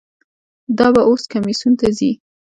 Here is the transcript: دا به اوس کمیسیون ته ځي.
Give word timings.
دا 0.77 0.87
به 0.95 1.01
اوس 1.09 1.23
کمیسیون 1.33 1.73
ته 1.79 1.87
ځي. 1.97 2.11